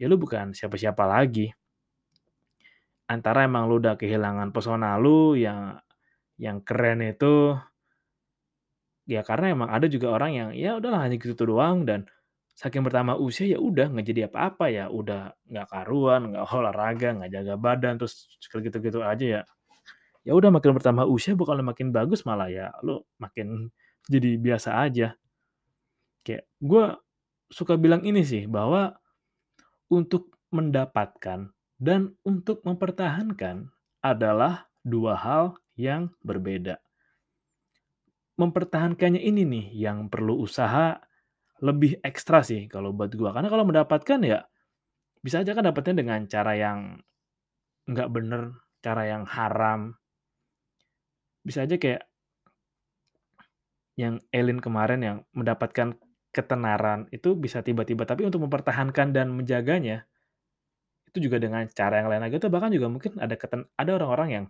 ya 0.00 0.06
lu 0.10 0.16
bukan 0.20 0.52
siapa-siapa 0.52 1.04
lagi. 1.08 1.48
Antara 3.06 3.46
emang 3.46 3.70
lu 3.70 3.78
udah 3.78 3.94
kehilangan 3.94 4.50
pesona 4.50 4.98
lu 4.98 5.38
yang 5.38 5.78
yang 6.36 6.60
keren 6.66 7.00
itu 7.06 7.54
ya 9.06 9.22
karena 9.22 9.54
emang 9.54 9.70
ada 9.70 9.86
juga 9.86 10.10
orang 10.10 10.30
yang 10.34 10.48
ya 10.52 10.76
udahlah 10.78 11.06
hanya 11.06 11.16
gitu 11.22 11.46
doang 11.46 11.86
dan 11.86 12.04
Saking 12.56 12.88
bertambah 12.88 13.20
usia, 13.20 13.44
ya 13.52 13.60
udah 13.60 13.92
nggak 13.92 14.06
jadi 14.08 14.22
apa-apa, 14.32 14.72
ya 14.72 14.88
udah 14.88 15.28
nggak 15.44 15.68
karuan, 15.68 16.32
nggak 16.32 16.44
olahraga, 16.56 17.08
nggak 17.20 17.30
jaga 17.36 17.54
badan, 17.60 17.94
terus 18.00 18.32
gitu-gitu 18.48 19.04
aja 19.04 19.26
ya. 19.28 19.42
Ya 20.26 20.34
udah 20.34 20.50
makin 20.50 20.74
bertambah 20.74 21.06
usia 21.06 21.38
bukannya 21.38 21.62
makin 21.62 21.94
bagus, 21.94 22.26
malah 22.26 22.50
ya 22.50 22.74
lu 22.82 22.98
makin 23.22 23.70
jadi 24.10 24.34
biasa 24.42 24.82
aja. 24.82 25.14
Kayak 26.26 26.50
gua 26.58 26.98
suka 27.46 27.78
bilang 27.78 28.02
ini 28.02 28.26
sih, 28.26 28.50
bahwa 28.50 28.98
untuk 29.86 30.34
mendapatkan 30.50 31.54
dan 31.78 32.00
untuk 32.26 32.66
mempertahankan 32.66 33.70
adalah 34.02 34.66
2 34.82 35.14
hal 35.14 35.54
yang 35.78 36.10
berbeda. 36.26 36.82
Mempertahankannya 38.34 39.22
ini 39.22 39.46
nih 39.46 39.66
yang 39.78 40.10
perlu 40.10 40.42
usaha 40.42 40.98
lebih 41.62 42.02
ekstra 42.02 42.42
sih 42.42 42.66
kalau 42.66 42.90
buat 42.90 43.14
gua, 43.14 43.30
karena 43.30 43.46
kalau 43.46 43.62
mendapatkan 43.62 44.20
ya 44.26 44.42
bisa 45.22 45.46
aja 45.46 45.54
kan 45.54 45.70
dapatnya 45.70 46.02
dengan 46.02 46.26
cara 46.26 46.52
yang 46.58 46.98
nggak 47.86 48.10
bener, 48.10 48.42
cara 48.82 49.06
yang 49.06 49.22
haram. 49.24 49.94
Bisa 51.46 51.64
aja 51.64 51.76
kayak 51.82 52.02
yang 54.02 54.14
Elin 54.38 54.60
kemarin 54.60 55.00
yang 55.08 55.18
mendapatkan 55.38 55.96
ketenaran, 56.36 57.08
itu 57.16 57.32
bisa 57.44 57.64
tiba-tiba, 57.64 58.04
tapi 58.04 58.28
untuk 58.28 58.44
mempertahankan 58.44 59.08
dan 59.16 59.32
menjaganya, 59.32 60.04
itu 61.10 61.18
juga 61.26 61.36
dengan 61.44 61.64
cara 61.78 61.94
yang 62.02 62.08
lain 62.10 62.22
lagi, 62.24 62.36
atau 62.38 62.50
bahkan 62.54 62.70
juga 62.76 62.86
mungkin 62.94 63.12
ada 63.24 63.34
keten 63.42 63.60
ada 63.80 63.90
orang-orang 63.98 64.28
yang, 64.36 64.44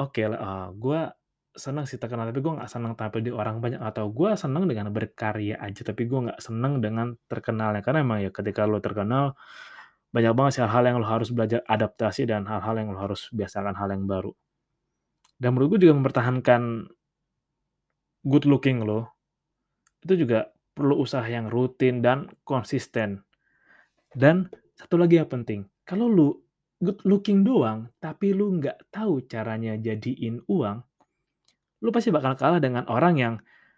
oke 0.00 0.22
lah, 0.30 0.38
eee, 0.40 0.66
gua 0.82 1.00
senang 1.54 1.86
sih 1.86 1.98
terkenal, 2.02 2.26
tapi 2.30 2.40
gua 2.42 2.52
nggak 2.62 2.70
senang 2.74 2.92
tampil 2.98 3.20
di 3.22 3.30
orang 3.34 3.56
banyak, 3.62 3.78
atau 3.82 4.10
gua 4.10 4.34
senang 4.38 4.64
dengan 4.70 4.90
berkarya 4.90 5.54
aja, 5.62 5.82
tapi 5.86 6.02
gua 6.10 6.30
nggak 6.30 6.40
senang 6.42 6.82
dengan 6.84 7.14
terkenalnya. 7.30 7.80
Karena 7.86 8.00
emang 8.06 8.18
ya 8.24 8.30
ketika 8.34 8.66
lu 8.66 8.78
terkenal, 8.82 9.34
banyak 10.14 10.32
banget 10.38 10.52
sih 10.60 10.62
hal-hal 10.66 10.84
yang 10.90 10.98
lu 11.02 11.08
harus 11.08 11.30
belajar 11.34 11.60
adaptasi 11.68 12.22
dan 12.30 12.46
hal-hal 12.50 12.74
yang 12.80 12.88
lu 12.94 12.98
harus 13.00 13.28
biasakan 13.34 13.74
hal 13.78 13.88
yang 13.94 14.04
baru. 14.10 14.32
Dan 15.38 15.54
menurut 15.54 15.76
gua 15.76 15.80
juga 15.82 15.94
mempertahankan 15.98 16.62
good 18.24 18.44
looking 18.48 18.82
lu, 18.82 19.04
itu 20.04 20.24
juga 20.24 20.52
perlu 20.74 20.98
usaha 20.98 21.24
yang 21.24 21.46
rutin 21.52 22.02
dan 22.02 22.26
konsisten. 22.42 23.22
Dan 24.10 24.48
satu 24.74 24.98
lagi 24.98 25.20
yang 25.20 25.30
penting, 25.30 25.66
kalau 25.86 26.10
lu 26.10 26.28
good 26.82 27.00
looking 27.06 27.46
doang, 27.46 27.88
tapi 28.02 28.34
lu 28.34 28.58
nggak 28.58 28.90
tahu 28.90 29.24
caranya 29.24 29.78
jadiin 29.78 30.42
uang, 30.50 30.78
lu 31.84 31.90
pasti 31.92 32.10
bakal 32.10 32.34
kalah 32.34 32.58
dengan 32.58 32.88
orang 32.90 33.14
yang 33.16 33.34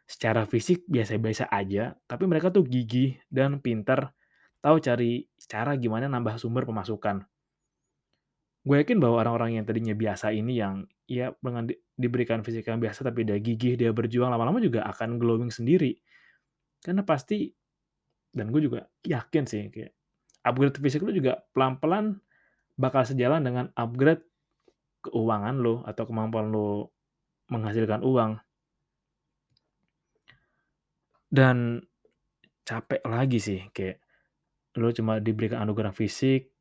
secara 0.06 0.46
fisik 0.46 0.86
biasa-biasa 0.86 1.50
aja, 1.50 1.98
tapi 2.06 2.24
mereka 2.30 2.54
tuh 2.54 2.62
gigih 2.62 3.18
dan 3.26 3.58
pintar, 3.58 4.14
tahu 4.62 4.78
cari 4.78 5.26
cara 5.50 5.74
gimana 5.74 6.06
nambah 6.06 6.38
sumber 6.38 6.62
pemasukan. 6.62 7.26
Gue 8.66 8.82
yakin 8.82 8.98
bahwa 8.98 9.22
orang-orang 9.22 9.58
yang 9.58 9.64
tadinya 9.66 9.94
biasa 9.94 10.34
ini 10.34 10.58
yang 10.58 10.86
ya 11.06 11.32
dengan 11.38 11.70
di 11.70 11.74
diberikan 11.96 12.44
fisik 12.44 12.68
yang 12.68 12.82
biasa, 12.82 13.06
tapi 13.06 13.24
dia 13.24 13.38
gigih, 13.40 13.78
dia 13.80 13.90
berjuang, 13.94 14.28
lama-lama 14.28 14.60
juga 14.60 14.84
akan 14.84 15.16
glowing 15.16 15.48
sendiri. 15.48 15.96
Karena 16.82 17.02
pasti 17.06 17.48
dan 18.36 18.52
gue 18.52 18.60
juga 18.60 18.84
yakin 19.00 19.48
sih 19.48 19.72
kayak 19.72 19.96
upgrade 20.44 20.76
fisik 20.76 21.00
lu 21.00 21.16
juga 21.16 21.40
pelan-pelan 21.56 22.20
bakal 22.76 23.02
sejalan 23.08 23.40
dengan 23.40 23.66
upgrade 23.72 24.20
keuangan 25.00 25.56
lu 25.56 25.80
atau 25.88 26.04
kemampuan 26.04 26.52
lu 26.52 26.84
menghasilkan 27.48 28.04
uang. 28.04 28.36
Dan 31.32 31.80
capek 32.66 33.00
lagi 33.08 33.38
sih 33.40 33.60
kayak 33.72 34.02
lu 34.76 34.92
cuma 34.92 35.16
diberikan 35.18 35.64
anugerah 35.64 35.96
fisik 35.96 36.52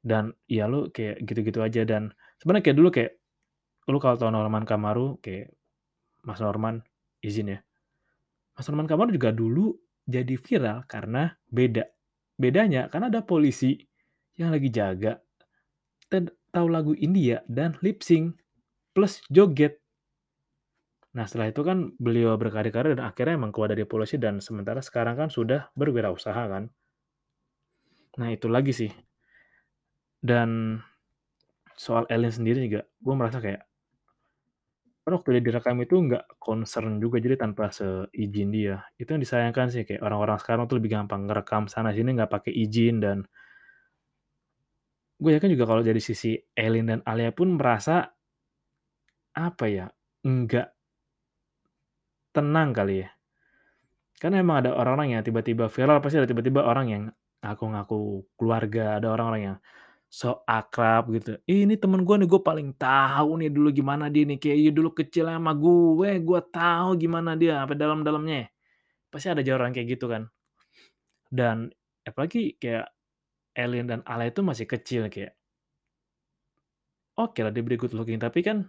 dan 0.00 0.32
ya 0.48 0.64
lu 0.64 0.88
kayak 0.88 1.20
gitu-gitu 1.28 1.60
aja 1.60 1.84
dan 1.84 2.16
sebenarnya 2.40 2.64
kayak 2.64 2.78
dulu 2.80 2.88
kayak 2.88 3.19
lu 3.90 3.98
kalau 3.98 4.16
tahu 4.16 4.30
Norman 4.32 4.64
Kamaru, 4.64 5.18
kayak 5.20 5.52
Mas 6.24 6.40
Norman, 6.40 6.80
izin 7.20 7.54
ya. 7.54 7.58
Mas 8.56 8.66
Norman 8.70 8.88
Kamaru 8.88 9.14
juga 9.14 9.34
dulu 9.34 9.74
jadi 10.06 10.34
viral 10.38 10.86
karena 10.88 11.34
beda. 11.50 11.86
Bedanya 12.40 12.88
karena 12.88 13.12
ada 13.12 13.20
polisi 13.20 13.76
yang 14.40 14.50
lagi 14.54 14.72
jaga 14.72 15.20
tahu 16.50 16.66
lagu 16.66 16.92
India 16.98 17.46
dan 17.46 17.78
lip 17.80 18.02
sync 18.02 18.34
plus 18.90 19.22
joget. 19.30 19.78
Nah, 21.14 21.26
setelah 21.26 21.50
itu 21.50 21.62
kan 21.66 21.94
beliau 21.98 22.38
berkarir-karir 22.38 22.94
dan 22.94 23.10
akhirnya 23.10 23.38
emang 23.38 23.50
keluar 23.50 23.74
dari 23.74 23.86
polisi 23.86 24.18
dan 24.18 24.38
sementara 24.38 24.78
sekarang 24.82 25.18
kan 25.18 25.28
sudah 25.30 25.70
berwirausaha 25.74 26.42
kan. 26.46 26.70
Nah, 28.18 28.28
itu 28.30 28.46
lagi 28.46 28.70
sih. 28.74 28.90
Dan 30.22 30.78
soal 31.74 32.06
Elin 32.12 32.30
sendiri 32.30 32.66
juga 32.66 32.82
gue 32.86 33.14
merasa 33.14 33.38
kayak 33.42 33.69
kan 35.00 35.16
waktu 35.16 35.40
dia 35.40 35.42
direkam 35.52 35.80
itu 35.80 35.96
nggak 35.96 36.36
concern 36.36 37.00
juga, 37.00 37.16
jadi 37.18 37.40
tanpa 37.40 37.72
seizin 37.72 38.48
dia. 38.52 38.84
Itu 39.00 39.16
yang 39.16 39.22
disayangkan 39.24 39.72
sih, 39.72 39.82
kayak 39.88 40.04
orang-orang 40.04 40.36
sekarang 40.36 40.64
tuh 40.68 40.76
lebih 40.76 40.92
gampang 40.92 41.24
ngerekam 41.24 41.66
sana 41.72 41.90
sini 41.96 42.12
nggak 42.16 42.30
pakai 42.30 42.52
izin 42.52 43.00
dan 43.00 43.18
gue 45.20 45.30
yakin 45.36 45.52
juga 45.52 45.64
kalau 45.68 45.82
dari 45.84 46.00
sisi 46.00 46.36
Elin 46.56 46.86
dan 46.96 47.00
Alia 47.04 47.32
pun 47.32 47.56
merasa 47.56 48.08
apa 49.36 49.64
ya, 49.68 49.86
enggak 50.24 50.72
tenang 52.32 52.70
kali 52.72 53.04
ya. 53.04 53.08
Karena 54.20 54.44
emang 54.44 54.64
ada 54.64 54.76
orang-orang 54.76 55.16
yang 55.16 55.22
tiba-tiba 55.24 55.72
viral, 55.72 56.04
pasti 56.04 56.20
ada 56.20 56.28
tiba-tiba 56.28 56.60
orang 56.60 56.86
yang 56.92 57.02
ngaku-ngaku 57.40 58.28
keluarga, 58.36 59.00
ada 59.00 59.08
orang-orang 59.16 59.42
yang 59.42 59.56
sok 60.10 60.42
akrab 60.44 61.08
gitu, 61.14 61.38
"Ih, 61.46 61.64
ini 61.66 61.78
temen 61.78 62.02
gue 62.02 62.16
nih, 62.20 62.28
gue 62.28 62.40
paling 62.42 62.74
tahu 62.74 63.30
nih 63.40 63.50
dulu 63.54 63.70
gimana 63.70 64.10
dia 64.10 64.26
nih, 64.26 64.38
kayak 64.42 64.74
dulu 64.74 64.90
kecil 64.92 65.30
sama 65.30 65.54
gue, 65.54 66.10
gue 66.18 66.40
tahu 66.50 66.90
gimana 66.98 67.38
dia 67.38 67.62
sampai 67.62 67.76
dalam-dalamnya." 67.78 68.50
Pasti 69.12 69.28
ada 69.32 69.42
aja 69.42 69.52
orang 69.58 69.72
kayak 69.74 69.88
gitu 69.98 70.06
kan. 70.10 70.26
Dan 71.30 71.70
apalagi 72.02 72.58
kayak 72.58 72.90
Elin 73.54 73.86
dan 73.86 74.00
Alia 74.06 74.30
itu 74.34 74.42
masih 74.42 74.66
kecil 74.66 75.06
kayak 75.10 75.34
oke 77.18 77.38
lah 77.44 77.52
dia 77.54 77.62
good 77.62 77.94
looking, 77.94 78.18
tapi 78.18 78.40
kan 78.42 78.66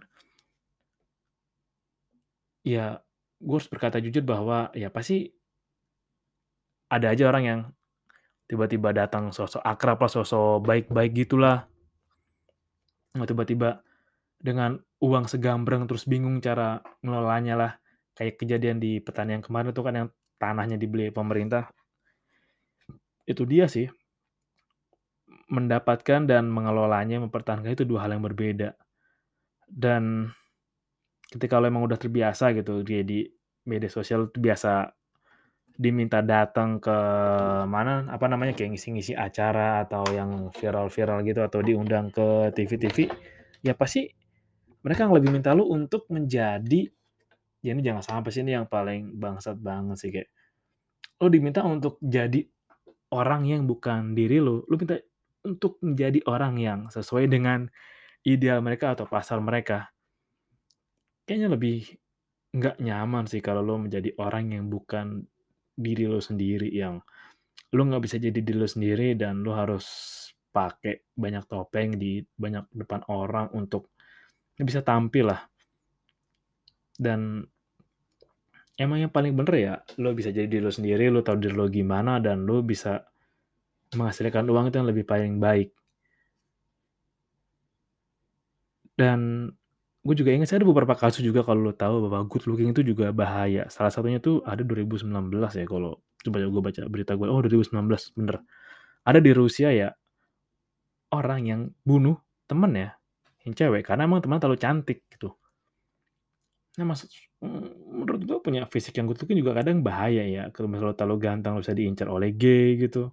ya 2.62 3.02
gue 3.42 3.56
harus 3.58 3.66
berkata 3.66 3.98
jujur 3.98 4.22
bahwa 4.22 4.70
ya 4.78 4.86
pasti 4.94 5.34
ada 6.92 7.10
aja 7.10 7.24
orang 7.26 7.44
yang 7.44 7.60
tiba-tiba 8.52 8.92
datang 8.92 9.32
sosok 9.32 9.64
akrab 9.64 9.96
lah, 9.96 10.12
sosok 10.12 10.60
baik-baik 10.60 11.24
gitulah. 11.24 11.64
Nah, 13.16 13.24
tiba-tiba 13.24 13.80
dengan 14.36 14.76
uang 15.00 15.24
segambreng 15.24 15.88
terus 15.88 16.04
bingung 16.04 16.36
cara 16.44 16.84
ngelolanya 17.00 17.56
lah. 17.56 17.72
Kayak 18.12 18.44
kejadian 18.44 18.76
di 18.76 19.00
petani 19.00 19.40
yang 19.40 19.44
kemarin 19.44 19.72
itu 19.72 19.80
kan 19.80 19.94
yang 19.96 20.08
tanahnya 20.36 20.76
dibeli 20.76 21.08
pemerintah. 21.08 21.72
Itu 23.24 23.48
dia 23.48 23.72
sih. 23.72 23.88
Mendapatkan 25.48 26.28
dan 26.28 26.52
mengelolanya, 26.52 27.24
mempertahankan 27.24 27.72
itu 27.72 27.88
dua 27.88 28.04
hal 28.04 28.20
yang 28.20 28.24
berbeda. 28.28 28.76
Dan 29.64 30.28
ketika 31.32 31.56
lo 31.56 31.72
emang 31.72 31.88
udah 31.88 31.96
terbiasa 31.96 32.52
gitu 32.52 32.84
dia 32.84 33.00
di 33.00 33.24
media 33.64 33.88
sosial 33.88 34.28
biasa 34.28 34.92
diminta 35.76 36.20
datang 36.20 36.78
ke 36.82 36.96
mana, 37.66 38.08
apa 38.10 38.26
namanya, 38.28 38.52
kayak 38.52 38.76
ngisi-ngisi 38.76 39.16
acara 39.16 39.84
atau 39.86 40.04
yang 40.12 40.52
viral-viral 40.52 41.24
gitu 41.24 41.40
atau 41.42 41.60
diundang 41.64 42.12
ke 42.12 42.52
TV-TV, 42.52 43.08
ya 43.64 43.72
pasti 43.76 44.08
mereka 44.82 45.06
yang 45.06 45.14
lebih 45.14 45.30
minta 45.30 45.54
lu 45.54 45.70
untuk 45.70 46.10
menjadi 46.10 46.90
ya 47.62 47.70
ini 47.70 47.82
jangan 47.86 48.02
sampai 48.02 48.30
sih 48.34 48.42
ini 48.42 48.58
yang 48.58 48.66
paling 48.66 49.14
bangsat 49.22 49.54
banget 49.62 49.96
sih 50.02 50.10
kayak 50.10 50.28
lu 51.22 51.30
diminta 51.30 51.62
untuk 51.62 52.02
jadi 52.02 52.42
orang 53.14 53.46
yang 53.46 53.62
bukan 53.70 54.18
diri 54.18 54.42
lu, 54.42 54.66
lu 54.66 54.74
minta 54.74 54.98
untuk 55.46 55.78
menjadi 55.78 56.18
orang 56.26 56.54
yang 56.58 56.80
sesuai 56.90 57.30
dengan 57.30 57.70
ideal 58.26 58.58
mereka 58.62 58.98
atau 58.98 59.06
pasar 59.06 59.38
mereka. 59.38 59.94
Kayaknya 61.22 61.48
lebih 61.54 61.78
nggak 62.52 62.76
nyaman 62.82 63.24
sih 63.30 63.38
kalau 63.38 63.62
lu 63.62 63.78
menjadi 63.78 64.10
orang 64.18 64.50
yang 64.50 64.66
bukan 64.66 65.22
diri 65.72 66.04
lu 66.08 66.20
sendiri, 66.20 66.68
yang 66.70 67.00
lu 67.72 67.82
nggak 67.88 68.04
bisa 68.04 68.16
jadi 68.20 68.36
diri 68.36 68.58
lu 68.58 68.68
sendiri 68.68 69.16
dan 69.16 69.40
lu 69.40 69.52
harus 69.56 69.84
pakai 70.52 71.08
banyak 71.16 71.48
topeng 71.48 71.96
di 71.96 72.20
banyak 72.20 72.68
depan 72.76 73.08
orang 73.08 73.48
untuk 73.56 73.88
bisa 74.60 74.84
tampil 74.84 75.32
lah. 75.32 75.40
Dan 76.92 77.40
emang 78.76 79.00
yang 79.00 79.12
paling 79.12 79.32
bener 79.32 79.54
ya 79.56 79.74
lu 79.96 80.12
bisa 80.12 80.28
jadi 80.28 80.44
diri 80.44 80.62
lu 80.62 80.72
sendiri, 80.72 81.08
lu 81.08 81.24
tahu 81.24 81.40
diri 81.40 81.56
lu 81.56 81.66
gimana 81.72 82.20
dan 82.20 82.44
lu 82.44 82.60
bisa 82.60 83.00
menghasilkan 83.96 84.48
uang 84.48 84.68
itu 84.68 84.76
yang 84.76 84.88
lebih 84.88 85.04
paling 85.08 85.40
baik. 85.40 85.72
Dan 88.92 89.48
gue 90.02 90.14
juga 90.18 90.30
ingat 90.34 90.50
sih 90.50 90.56
ada 90.58 90.66
beberapa 90.66 90.94
kasus 90.98 91.22
juga 91.22 91.46
kalau 91.46 91.70
lu 91.70 91.74
tahu 91.74 92.10
bahwa 92.10 92.26
good 92.26 92.44
looking 92.50 92.74
itu 92.74 92.82
juga 92.82 93.14
bahaya. 93.14 93.70
Salah 93.70 93.90
satunya 93.94 94.18
tuh 94.18 94.42
ada 94.42 94.62
2019 94.66 95.54
ya 95.54 95.66
kalau 95.68 95.98
Coba 96.22 96.38
ya 96.38 96.46
gue 96.46 96.62
baca 96.62 96.82
berita 96.86 97.12
gue, 97.18 97.26
oh 97.26 97.42
2019, 97.42 98.14
bener. 98.14 98.36
Ada 99.02 99.18
di 99.18 99.30
Rusia 99.34 99.74
ya 99.74 99.90
orang 101.12 101.40
yang 101.44 101.60
bunuh 101.84 102.16
temennya, 102.48 102.96
yang 103.44 103.52
cewek, 103.52 103.82
karena 103.84 104.08
emang 104.08 104.22
temennya 104.24 104.42
terlalu 104.48 104.60
cantik, 104.60 104.98
gitu. 105.12 105.36
Nah 106.80 106.84
maksud 106.88 107.08
mmm, 107.44 107.68
menurut 108.00 108.22
gue 108.24 108.38
punya 108.40 108.62
fisik 108.64 108.96
yang 108.96 109.04
good 109.04 109.20
looking 109.20 109.36
juga 109.44 109.60
kadang 109.60 109.84
bahaya 109.84 110.24
ya, 110.24 110.42
kalau 110.54 110.72
misalnya 110.72 110.94
lo 110.94 110.96
terlalu 110.96 111.16
ganteng, 111.20 111.52
lo 111.56 111.60
bisa 111.60 111.76
diincar 111.76 112.08
oleh 112.08 112.32
gay 112.32 112.80
gitu, 112.80 113.12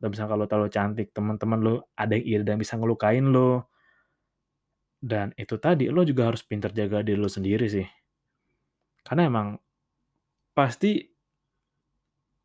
atau 0.00 0.08
misalnya 0.12 0.30
kalau 0.36 0.44
terlalu 0.50 0.70
cantik, 0.72 1.06
teman-teman 1.16 1.58
lo 1.64 1.74
ada 1.96 2.12
yang 2.18 2.26
iri 2.26 2.44
dan 2.44 2.56
bisa 2.60 2.76
ngelukain 2.76 3.24
lo. 3.32 3.70
Dan 4.98 5.30
itu 5.38 5.54
tadi, 5.62 5.86
lo 5.88 6.02
juga 6.02 6.26
harus 6.26 6.42
pintar 6.42 6.74
jaga 6.74 7.06
diri 7.06 7.18
lo 7.18 7.30
sendiri 7.30 7.70
sih. 7.70 7.86
Karena 9.06 9.30
emang 9.30 9.48
pasti 10.52 11.06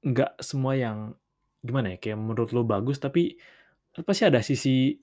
nggak 0.05 0.37
semua 0.37 0.77
yang 0.77 1.17
gimana 1.65 1.95
ya, 1.95 1.97
kayak 1.97 2.19
menurut 2.19 2.51
lo 2.53 2.61
bagus, 2.61 3.01
tapi 3.01 3.33
pasti 4.05 4.23
ada 4.27 4.43
sisi 4.45 4.93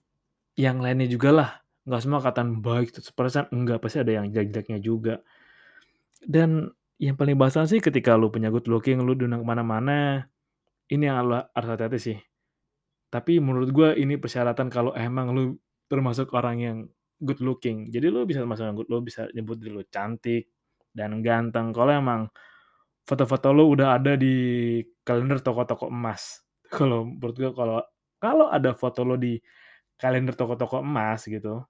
yang 0.54 0.78
lainnya 0.78 1.10
jugalah, 1.10 1.64
nggak 1.88 2.00
semua 2.04 2.22
kelihatan 2.22 2.62
baik 2.62 2.94
100%, 2.94 3.50
enggak, 3.50 3.78
pasti 3.82 3.98
ada 3.98 4.12
yang 4.20 4.30
jelek-jeleknya 4.30 4.78
juga. 4.78 5.14
Dan 6.20 6.70
yang 7.00 7.16
paling 7.16 7.34
bermasalah 7.34 7.66
sih 7.66 7.80
ketika 7.80 8.14
lo 8.14 8.28
punya 8.28 8.52
good 8.52 8.68
looking, 8.68 9.00
lo 9.02 9.16
diundang 9.16 9.40
ke 9.42 9.48
mana-mana, 9.48 10.28
ini 10.92 11.08
yang 11.08 11.24
lo 11.26 11.48
harus 11.50 11.68
hati-hati 11.72 11.98
sih. 11.98 12.18
Tapi 13.10 13.40
menurut 13.42 13.72
gue 13.72 13.88
ini 13.98 14.20
persyaratan 14.20 14.68
kalau 14.70 14.92
emang 14.94 15.32
lo 15.32 15.42
termasuk 15.90 16.30
orang 16.36 16.56
yang 16.60 16.76
good 17.20 17.40
looking. 17.44 17.92
Jadi 17.92 18.08
lo 18.08 18.24
bisa 18.24 18.42
yang 18.42 18.76
good 18.76 18.88
lo 18.88 19.04
bisa 19.04 19.28
nyebut 19.36 19.60
diri 19.60 19.72
lo 19.76 19.84
cantik 19.86 20.48
dan 20.90 21.22
ganteng 21.22 21.70
kalau 21.70 21.92
emang 21.94 22.22
foto-foto 23.06 23.54
lo 23.54 23.70
udah 23.70 24.00
ada 24.00 24.18
di 24.18 24.80
kalender 25.04 25.38
toko-toko 25.44 25.92
emas. 25.92 26.42
Kalau 26.76 27.02
menurut 27.02 27.34
gue 27.34 27.50
kalau 27.50 27.82
kalau 28.22 28.46
ada 28.46 28.70
foto 28.78 29.02
lo 29.02 29.18
di 29.18 29.34
kalender 29.98 30.38
toko-toko 30.38 30.86
emas 30.86 31.26
gitu, 31.26 31.66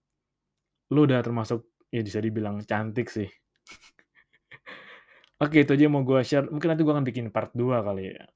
lo 0.92 1.00
udah 1.06 1.24
termasuk 1.24 1.64
ya 1.88 2.04
bisa 2.04 2.20
dibilang 2.20 2.60
cantik 2.68 3.08
sih. 3.08 3.26
Oke, 5.44 5.64
itu 5.64 5.72
aja 5.72 5.88
yang 5.88 5.96
mau 5.96 6.04
gue 6.04 6.20
share, 6.20 6.52
mungkin 6.52 6.76
nanti 6.76 6.84
gue 6.84 6.92
akan 6.92 7.06
bikin 7.06 7.26
part 7.32 7.48
2 7.56 7.80
kali 7.80 8.12
ya. 8.12 8.28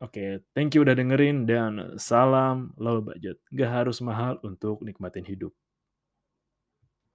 Oke, 0.00 0.40
thank 0.56 0.72
you 0.72 0.80
udah 0.80 0.96
dengerin 0.96 1.44
dan 1.44 2.00
salam 2.00 2.72
low 2.80 3.04
budget, 3.04 3.36
nggak 3.52 3.68
harus 3.68 4.00
mahal 4.00 4.40
untuk 4.40 4.80
nikmatin 4.80 5.28
hidup. 5.28 5.52